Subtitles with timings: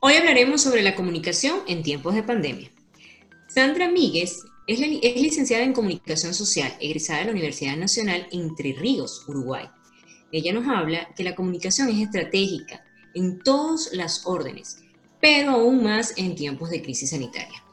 [0.00, 2.70] Hoy hablaremos sobre la comunicación en tiempos de pandemia.
[3.48, 9.24] Sandra Míguez es, es, licenciada en Comunicación Social, egresada de la Universidad Nacional Entre Ríos,
[9.26, 9.68] Uruguay.
[10.30, 14.76] Ella nos habla que la comunicación es estratégica en todas las órdenes,
[15.20, 17.64] pero aún más en tiempos de crisis sanitaria.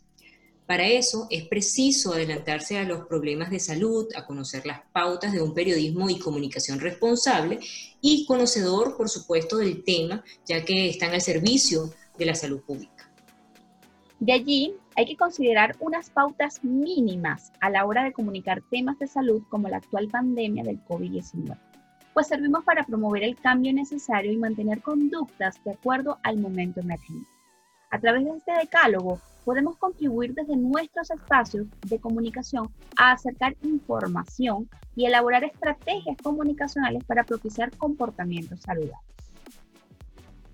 [0.68, 5.42] Para eso es preciso adelantarse a los problemas de salud, a conocer las pautas de
[5.42, 7.60] un periodismo y comunicación responsable
[8.02, 12.99] y conocedor, por supuesto, del tema, ya que están al servicio de la salud pública.
[14.20, 19.08] De allí hay que considerar unas pautas mínimas a la hora de comunicar temas de
[19.08, 21.58] salud como la actual pandemia del COVID-19,
[22.14, 27.30] pues servimos para promover el cambio necesario y mantener conductas de acuerdo al momento emergente.
[27.92, 34.70] A través de este decálogo podemos contribuir desde nuestros espacios de comunicación a acercar información
[34.98, 39.00] y elaborar estrategias comunicacionales para propiciar comportamientos saludables.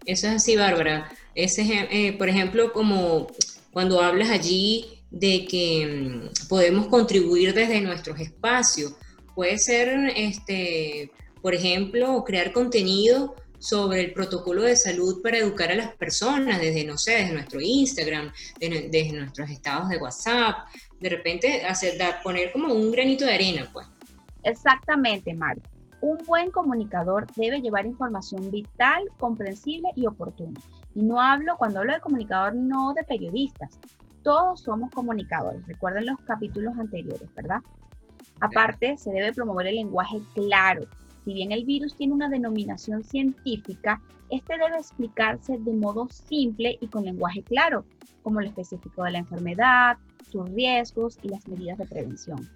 [0.05, 1.09] Eso es así, Bárbara.
[1.33, 3.27] Eh, por ejemplo, como
[3.75, 8.93] cuando hablas allí de que mm, podemos contribuir desde nuestros espacios.
[9.35, 15.75] Puede ser, este, por ejemplo, crear contenido sobre el protocolo de salud para educar a
[15.75, 18.31] las personas desde, no sé, desde nuestro Instagram,
[18.61, 20.55] desde, nuestros estados de WhatsApp,
[21.01, 23.87] de repente hacer, poner como un granito de arena, pues.
[24.43, 25.69] Exactamente, Marta.
[26.05, 30.59] Un buen comunicador debe llevar información vital, comprensible y oportuna.
[30.93, 33.79] Y no hablo, cuando hablo de comunicador, no de periodistas.
[34.21, 35.65] Todos somos comunicadores.
[35.65, 37.63] Recuerden los capítulos anteriores, ¿verdad?
[38.39, 40.85] Aparte, se debe promover el lenguaje claro.
[41.23, 43.99] Si bien el virus tiene una denominación científica,
[44.29, 47.83] este debe explicarse de modo simple y con lenguaje claro,
[48.21, 49.97] como lo específico de la enfermedad,
[50.29, 52.47] sus riesgos y las medidas de prevención.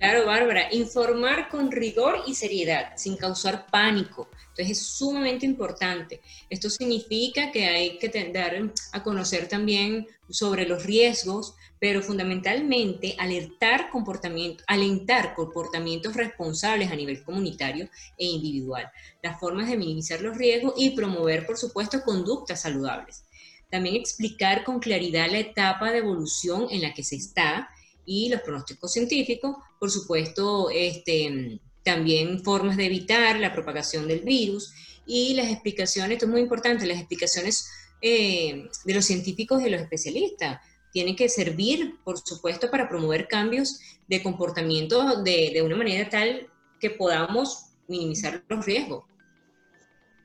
[0.00, 6.22] Claro, Bárbara, informar con rigor y seriedad, sin causar pánico, entonces es sumamente importante.
[6.48, 8.54] Esto significa que hay que dar
[8.92, 17.22] a conocer también sobre los riesgos, pero fundamentalmente alertar comportamiento, alentar comportamientos responsables a nivel
[17.22, 18.90] comunitario e individual,
[19.22, 23.24] las formas de minimizar los riesgos y promover, por supuesto, conductas saludables.
[23.70, 27.68] También explicar con claridad la etapa de evolución en la que se está
[28.10, 34.74] y los pronósticos científicos, por supuesto, este, también formas de evitar la propagación del virus
[35.06, 37.70] y las explicaciones, esto es muy importante, las explicaciones
[38.02, 40.60] eh, de los científicos y de los especialistas.
[40.92, 43.78] Tienen que servir, por supuesto, para promover cambios
[44.08, 46.48] de comportamiento de, de una manera tal
[46.80, 49.04] que podamos minimizar los riesgos.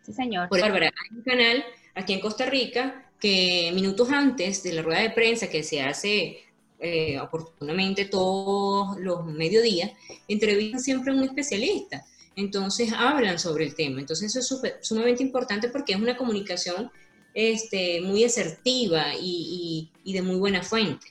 [0.01, 0.49] Sí, señor.
[0.49, 1.63] Por Bárbara, hay un canal
[1.93, 6.45] aquí en Costa Rica que minutos antes de la rueda de prensa que se hace
[6.85, 9.91] eh, oportunamente todos los mediodías,
[10.27, 12.05] entrevistan siempre a un especialista.
[12.35, 13.99] Entonces hablan sobre el tema.
[14.01, 16.91] Entonces eso es sumamente importante porque es una comunicación
[17.33, 21.07] este, muy asertiva y, y de muy buena fuente.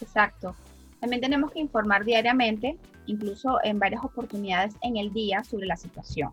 [0.00, 0.56] Exacto.
[1.00, 2.76] También tenemos que informar diariamente,
[3.06, 6.32] incluso en varias oportunidades en el día, sobre la situación.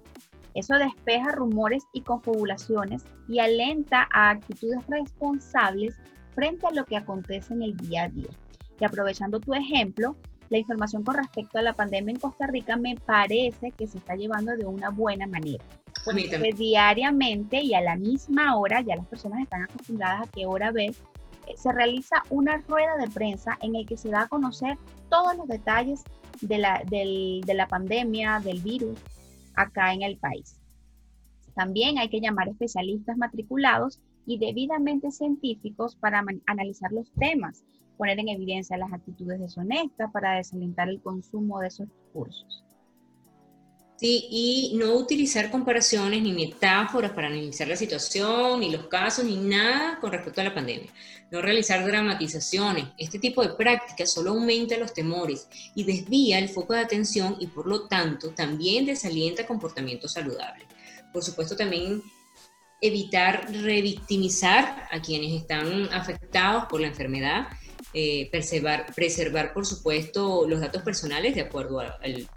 [0.55, 5.95] Eso despeja rumores y confabulaciones y alenta a actitudes responsables
[6.33, 8.29] frente a lo que acontece en el día a día.
[8.79, 10.15] Y aprovechando tu ejemplo,
[10.49, 14.15] la información con respecto a la pandemia en Costa Rica me parece que se está
[14.15, 15.63] llevando de una buena manera.
[16.05, 20.71] Porque diariamente y a la misma hora, ya las personas están acostumbradas a qué hora
[20.71, 20.91] ver,
[21.47, 24.77] eh, se realiza una rueda de prensa en el que se da a conocer
[25.09, 26.03] todos los detalles
[26.41, 28.99] de la, de la pandemia, del virus,
[29.55, 30.59] acá en el país.
[31.55, 37.63] También hay que llamar especialistas matriculados y debidamente científicos para analizar los temas,
[37.97, 42.63] poner en evidencia las actitudes deshonestas para desalentar el consumo de esos recursos.
[43.95, 49.37] Sí, y no utilizar comparaciones ni metáforas para analizar la situación, ni los casos, ni
[49.37, 50.91] nada con respecto a la pandemia.
[51.31, 52.85] No realizar dramatizaciones.
[52.97, 57.47] Este tipo de práctica solo aumenta los temores y desvía el foco de atención y
[57.47, 60.67] por lo tanto también desalienta comportamientos saludables.
[61.13, 62.01] Por supuesto, también
[62.83, 67.47] evitar revictimizar a quienes están afectados por la enfermedad,
[67.93, 72.27] eh, preservar, preservar, por supuesto, los datos personales de acuerdo al,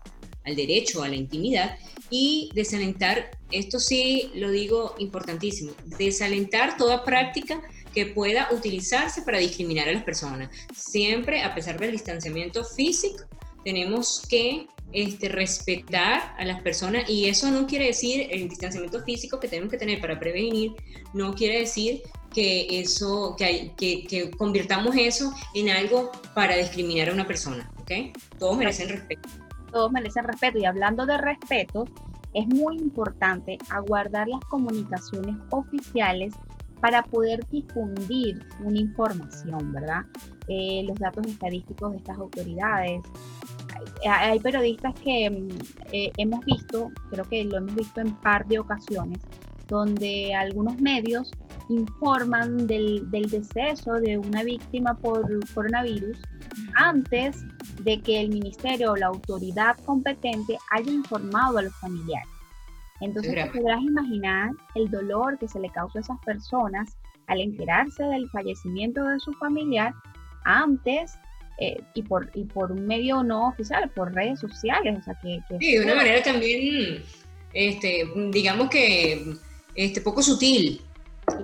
[0.44, 1.76] al derecho a la intimidad
[2.08, 7.60] y desalentar, esto sí lo digo importantísimo, desalentar toda práctica
[7.92, 10.50] que pueda utilizarse para discriminar a las personas.
[10.74, 13.24] Siempre, a pesar del distanciamiento físico,
[13.64, 19.40] tenemos que este, respetar a las personas y eso no quiere decir el distanciamiento físico
[19.40, 20.72] que tenemos que tener para prevenir,
[21.14, 22.02] no quiere decir
[22.32, 27.70] que eso, que, hay, que, que convirtamos eso en algo para discriminar a una persona,
[27.80, 28.16] ¿ok?
[28.38, 29.28] Todos merecen respeto
[29.76, 30.58] todos merecen respeto.
[30.58, 31.84] Y hablando de respeto,
[32.32, 36.34] es muy importante aguardar las comunicaciones oficiales
[36.80, 40.06] para poder difundir una información, ¿verdad?
[40.48, 43.02] Eh, los datos estadísticos de estas autoridades.
[44.08, 45.48] Hay, periodistas que mm,
[45.92, 49.18] eh, hemos visto, creo que lo hemos visto en par de ocasiones,
[49.68, 51.30] donde algunos medios
[51.68, 56.18] informan del, del deceso de una víctima por coronavirus
[56.76, 57.44] antes
[57.82, 62.28] de que el ministerio o la autoridad competente haya informado a los familiares.
[63.00, 66.96] Entonces te podrás imaginar el dolor que se le causa a esas personas
[67.26, 69.92] al enterarse del fallecimiento de su familiar
[70.44, 71.18] antes
[71.58, 74.98] eh, y, por, y por un medio no oficial, por redes sociales.
[74.98, 77.02] O sea, que, sí, de una manera también,
[77.52, 79.34] este, digamos que
[79.74, 80.80] este, poco sutil,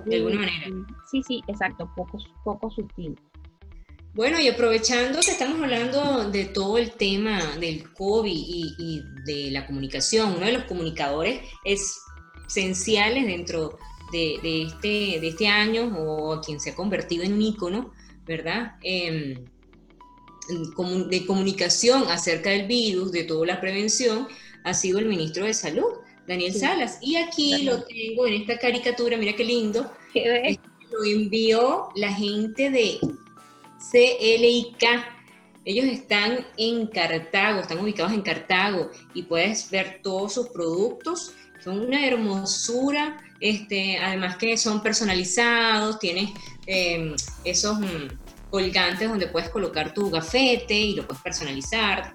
[0.05, 0.67] de alguna manera.
[1.09, 3.15] Sí, sí, exacto, poco, poco sutil.
[4.13, 9.65] Bueno, y aprovechando que estamos hablando de todo el tema del COVID y, de la
[9.65, 11.41] comunicación, uno de los comunicadores
[12.45, 13.79] esenciales dentro
[14.11, 14.35] de,
[14.67, 17.91] este, de este año o a quien se ha convertido en un ícono,
[18.23, 18.75] ¿verdad?
[18.83, 19.45] Em,
[20.47, 24.27] de comunicación acerca del virus, de toda la prevención,
[24.63, 26.97] ha sido el ministro de Salud, Daniel Salas.
[27.01, 29.91] Y aquí lo tengo en esta caricatura, mira qué lindo.
[30.13, 32.99] Lo envió la gente de
[33.91, 34.83] CLIK.
[35.65, 41.33] Ellos están en Cartago, están ubicados en Cartago y puedes ver todos sus productos.
[41.63, 46.29] Son una hermosura, este, además que son personalizados, tienes
[46.65, 47.15] em,
[47.45, 48.07] esos mm,
[48.53, 52.13] colgantes donde puedes colocar tu gafete y lo puedes personalizar.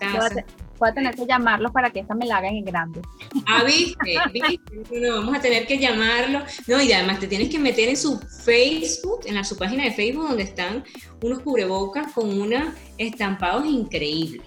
[0.78, 3.02] Voy a tener que llamarlo para que esta me la hagan en grande.
[3.44, 5.00] Ah, viste, viste.
[5.00, 6.44] No, vamos a tener que llamarlo.
[6.68, 9.90] No, y además te tienes que meter en su Facebook, en la, su página de
[9.90, 10.84] Facebook, donde están
[11.24, 14.46] unos cubrebocas con unos estampados increíbles.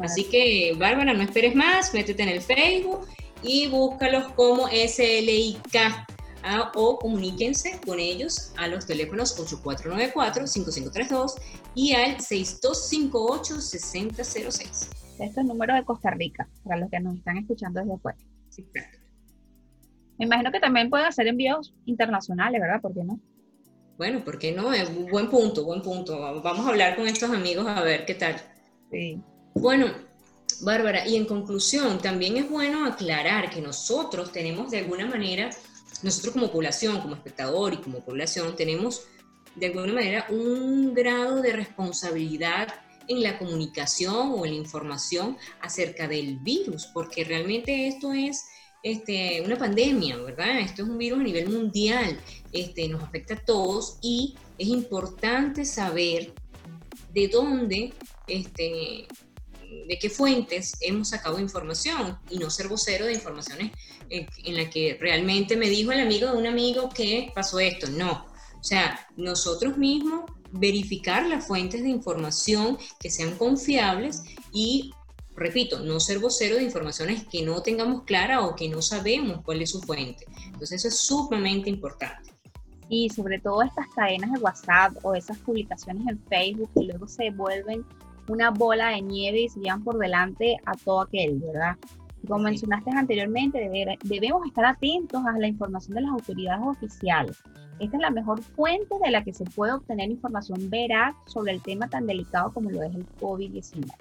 [0.00, 3.04] Así que, Bárbara, no esperes más, métete en el Facebook
[3.42, 5.58] y búscalos como SLIK.
[6.74, 11.34] O comuníquense con ellos a los teléfonos 8494-5532
[11.74, 14.88] y al 6258-6006.
[15.18, 18.18] Este es número de Costa Rica, para los que nos están escuchando desde fuera.
[20.18, 22.80] Me imagino que también pueden hacer envíos internacionales, ¿verdad?
[22.80, 23.18] ¿Por qué no?
[23.98, 24.72] Bueno, ¿por qué no?
[24.72, 26.40] Es un buen punto, buen punto.
[26.42, 28.36] Vamos a hablar con estos amigos a ver qué tal.
[28.90, 29.20] Sí.
[29.54, 29.86] Bueno,
[30.60, 35.50] Bárbara, y en conclusión, también es bueno aclarar que nosotros tenemos de alguna manera,
[36.02, 39.02] nosotros como población, como espectador y como población, tenemos
[39.54, 42.68] de alguna manera un grado de responsabilidad
[43.08, 48.44] en la comunicación o en la información acerca del virus, porque realmente esto es
[48.82, 50.60] este, una pandemia, ¿verdad?
[50.60, 52.20] Esto es un virus a nivel mundial,
[52.52, 56.32] este, nos afecta a todos y es importante saber
[57.12, 57.94] de dónde,
[58.26, 59.06] este,
[59.86, 63.72] de qué fuentes hemos sacado información y no ser vocero de informaciones
[64.10, 67.88] en, en la que realmente me dijo el amigo de un amigo que pasó esto.
[67.88, 68.26] No,
[68.58, 74.92] o sea, nosotros mismos verificar las fuentes de información que sean confiables y,
[75.34, 79.62] repito, no ser vocero de informaciones que no tengamos clara o que no sabemos cuál
[79.62, 80.24] es su fuente.
[80.46, 82.32] Entonces eso es sumamente importante.
[82.88, 87.30] Y sobre todo estas cadenas de WhatsApp o esas publicaciones en Facebook que luego se
[87.30, 87.84] vuelven
[88.28, 91.76] una bola de nieve y se llevan por delante a todo aquel, ¿verdad?
[92.26, 93.70] Como mencionaste anteriormente,
[94.04, 97.40] debemos estar atentos a la información de las autoridades oficiales.
[97.78, 101.62] Esta es la mejor fuente de la que se puede obtener información veraz sobre el
[101.62, 103.92] tema tan delicado como lo es el COVID-19.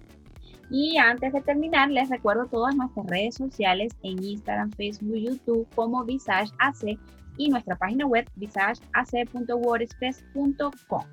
[0.71, 6.03] Y antes de terminar, les recuerdo todas nuestras redes sociales en Instagram, Facebook, YouTube como
[6.03, 6.97] Visage AC
[7.37, 11.03] y nuestra página web visageac.wordpress.com.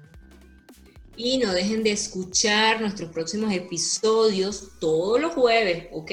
[1.17, 6.11] Y no dejen de escuchar nuestros próximos episodios todos los jueves, ¿ok?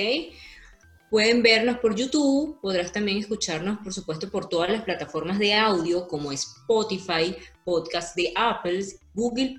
[1.10, 6.08] Pueden vernos por YouTube, podrás también escucharnos, por supuesto, por todas las plataformas de audio
[6.08, 9.58] como Spotify, Podcast de Apple, Google,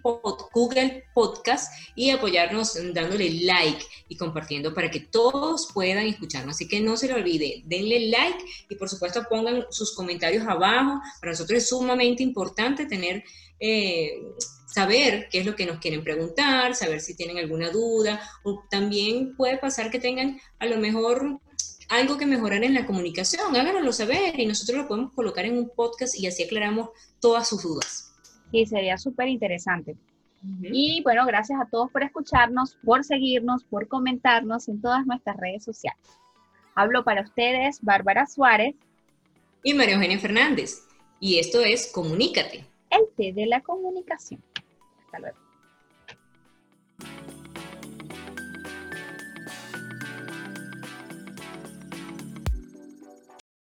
[0.53, 6.55] Google Podcast y apoyarnos dándole like y compartiendo para que todos puedan escucharnos.
[6.55, 11.01] Así que no se lo olvide, denle like y por supuesto pongan sus comentarios abajo.
[11.19, 13.25] Para nosotros es sumamente importante tener...
[13.59, 14.13] Eh,
[14.73, 19.37] saber qué es lo que nos quieren preguntar, saber si tienen alguna duda, o también
[19.37, 21.41] puede pasar que tengan a lo mejor
[21.89, 25.71] algo que mejorar en la comunicación, háganoslo saber y nosotros lo podemos colocar en un
[25.71, 28.15] podcast y así aclaramos todas sus dudas.
[28.53, 29.97] Sí, sería súper interesante.
[30.63, 35.65] Y bueno, gracias a todos por escucharnos, por seguirnos, por comentarnos en todas nuestras redes
[35.65, 36.01] sociales.
[36.75, 38.75] Hablo para ustedes Bárbara Suárez
[39.63, 40.87] y María Eugenia Fernández.
[41.19, 42.65] Y esto es Comunícate.
[42.89, 44.43] El té de la comunicación.
[45.13, 45.50] Hasta luego.